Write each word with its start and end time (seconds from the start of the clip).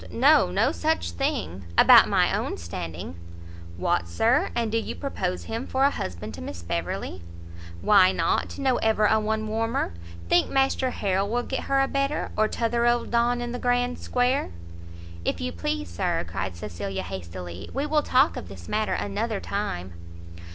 no, 0.09 0.49
no 0.49 0.71
such 0.71 1.11
thing; 1.11 1.63
about 1.77 2.09
my 2.09 2.35
own 2.35 2.57
standing." 2.57 3.13
"What, 3.77 4.07
Sir, 4.07 4.49
and 4.55 4.71
do 4.71 4.79
you 4.79 4.95
propose 4.95 5.43
him 5.43 5.67
for 5.67 5.85
an 5.85 5.91
husband 5.91 6.33
to 6.33 6.41
Miss 6.41 6.63
Beverley?" 6.63 7.21
"Why 7.81 8.11
not? 8.11 8.57
know 8.57 8.77
ever 8.77 9.05
a 9.05 9.19
one 9.19 9.47
warmer? 9.47 9.93
think 10.27 10.49
Master 10.49 10.89
Harrel 10.89 11.29
will 11.29 11.43
get 11.43 11.65
her 11.65 11.79
a 11.81 11.87
better? 11.87 12.31
or 12.35 12.47
t'other 12.47 12.87
old 12.87 13.11
Don, 13.11 13.41
in 13.41 13.51
the 13.51 13.59
grand 13.59 13.99
square?" 13.99 14.49
"If 15.23 15.39
you 15.39 15.51
please, 15.51 15.87
Sir," 15.89 16.25
cried 16.27 16.55
Cecilia 16.55 17.03
hastily, 17.03 17.69
"we 17.71 17.85
will 17.85 18.01
talk 18.01 18.35
of 18.35 18.47
this 18.49 18.67
matter 18.67 18.93
another 18.93 19.39
time." 19.39 19.93